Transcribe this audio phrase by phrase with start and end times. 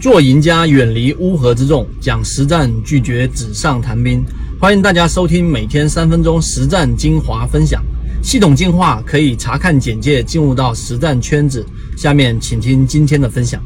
[0.00, 4.24] 做赢家，远离乌合之众，讲实战，拒绝纸上谈兵。
[4.58, 7.84] 欢迎大家收听每天三分钟实战精华分享。
[8.22, 11.66] 系统进化可以查看简介进入到实战圈子。
[11.98, 13.62] 下面请听今天的分享。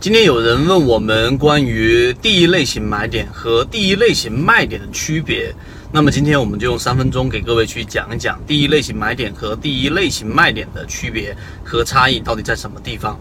[0.00, 5.54] 今天有人问我们关于第一类型买点和第一类型卖点的区别，
[5.92, 13.16] 那么今天我们就用三分钟给各位去讲一讲第一类型买点和第一类型卖点的区别和差异到底在什么地方。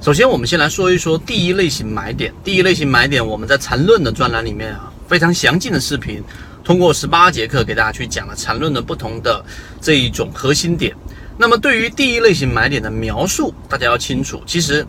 [0.00, 2.32] 首先，我们先来说一说第一类型买点。
[2.42, 6.24] 第一类型买点，我们在缠论的专栏里面啊，非常详尽的视频，
[6.64, 9.44] 通过十八节课给大家去讲了缠论的不同的
[9.78, 10.96] 这一种核心点。
[11.36, 14.86] 那么，对于第一类型买点的描述，大家要清楚，其实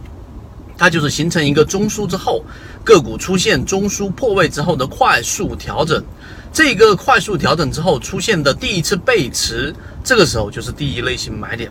[0.78, 2.42] 它就是形成一个中枢之后，
[2.82, 6.02] 个股出现中枢破位之后的快速调整。
[6.54, 11.70] 这个快速调整之后出现的第一次背驰，这个时候就是第一类型买点。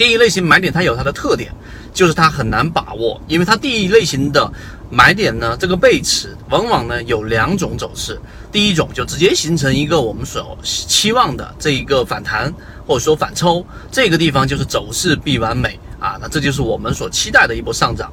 [0.00, 1.52] 第一类型买点它有它的特点。
[1.92, 4.50] 就是它很难把握，因为它第一类型的
[4.88, 8.18] 买点呢，这个背驰往往呢有两种走势。
[8.52, 12.54] 第一种就直接形成一个我们所期望的这一个反弹，
[12.86, 18.10] 或者说反抽，这个地方就是走势必完美啊，那这就是我们所期待的一波上涨。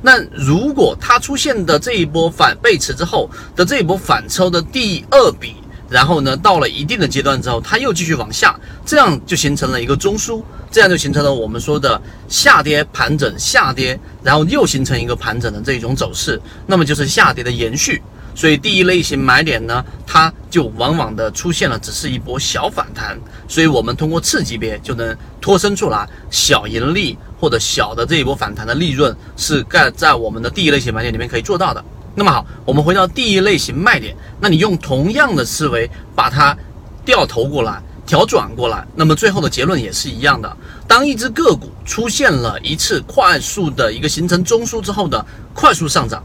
[0.00, 5.56] 那如果它出现的这一波反背驰之后的这一波反抽的第二笔。
[5.88, 18.02] 然后呢，到了一定的阶段之后，它又继续往下，这样就形成了一个中枢，这样就形成了我们说的下跌盘整下跌，然后又形成一个盘整的这种走势，那么就是下跌的延续。
[18.34, 31.84] 所以第一类型买点呢，它就往往的出现了只是一波小反弹，所以我们通过次级别就能脱身出来小盈利或者小的这一波反弹的利润是盖在我们的第一类型买点里面可以做到的。
[32.18, 36.56] 那么好，我们回到第一类型卖点，那你用同样的思维把它
[37.04, 40.56] 掉头过来、调转过来，那么最后的结论也是一样的。
[40.88, 45.24] 当一只个股出现了一次快速的一个形成中枢之后的
[45.54, 46.20] 快速上涨，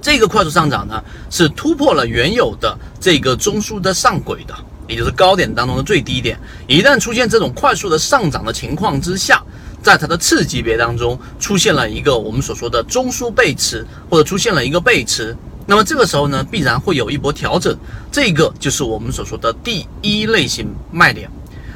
[0.00, 4.54] 这个快速上涨呢是突破了原有的这个中枢的上轨的，
[4.88, 6.40] 也就是高点当中的最低点。
[6.66, 9.42] 一旦出现这种快速的上涨的情况之下，
[9.84, 15.36] 在它的次级别当中出现了一个我们所说的中枢背驰，或者出现了一个背驰，
[15.66, 17.76] 那么这个时候呢，必然会有一波调整，
[18.10, 21.30] 这个就是我们所说的第一类型卖点。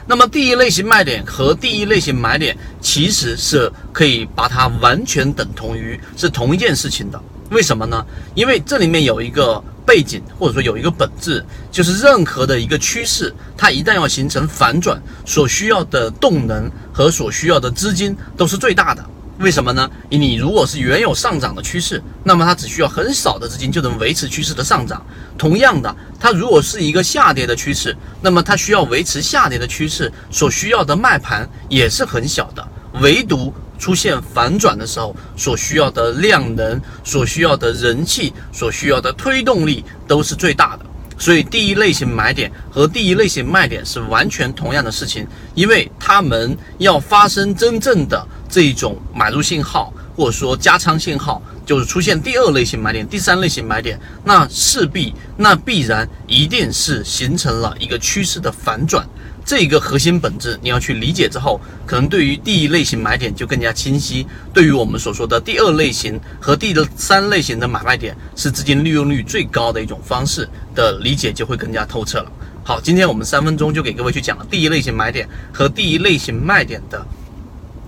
[0.07, 7.23] 那么第一类型卖点和第一类型买点其实是可以把它完全等同于是同一件事情的。
[7.51, 8.03] 为什么呢？
[8.35, 9.63] 因为这里面有一个。
[9.89, 19.03] 背景或者说有一个本质，就是任何的一个趋势，它一旦要形成反转，所需要的动能和所需要的资金都是最大的。
[19.39, 19.89] 为什么呢？
[20.11, 25.01] 你如果是原有上涨的趋势，那么它只需要很少的资金就能维持趋势的上涨。
[25.39, 32.69] 同样的，它如果是一个下跌的趋势，那么它需要维持下跌的趋势所需要的卖盘也是很小的。
[33.01, 40.85] 唯独出现反转的时候，所需要的量能、所需要的人气、所需要的推动力都是最大的。
[41.21, 59.05] 所以，第一类型买点和第一类型卖点是完全同样的事情，因为他们要发生真正的这种买入信号，或者说加仓信号，就是出现第二类型买点、第三类型买点，那势必那必然一定是形成了一个趋势的反转。
[59.49, 64.27] 这个核心本质你要去理解之后，可能对于第一类型买点就更加清晰。
[64.53, 72.31] 对于我们所说的第二类型和第三类型的买卖点，是资金利用率最高的一种方式的理解就会更加透彻了。
[72.63, 77.03] 好，今天我们三分钟就给各位去讲了第一类型买点和第一类型卖点的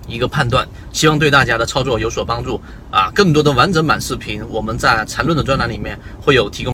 [0.07, 3.11] 一个判断，希望对大家的操作有所帮助啊！
[3.13, 6.73] 更多的完整版视频，我们在缠论的专栏里面会有提供。